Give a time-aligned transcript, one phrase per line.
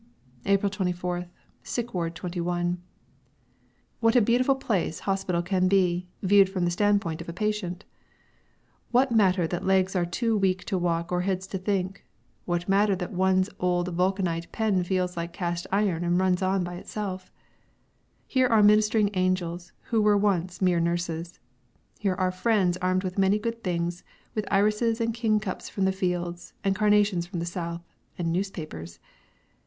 [0.47, 1.29] April 24th,
[1.61, 2.81] Sick Ward 21.
[3.99, 7.85] What a very beautiful place hospital can be, viewed from the standpoint of a patient!
[8.89, 12.03] What matter that legs are too weak to walk or heads to think?
[12.45, 16.77] What matter that one's old vulcanite pen feels like cast iron and runs on by
[16.77, 17.31] itself?
[18.25, 21.37] Here are ministering angels who were once mere nurses.
[21.99, 26.53] Here are friends armed with many good things, with irises and kingcups from the fields
[26.63, 27.83] and carnations from the south
[28.17, 28.97] and newspapers.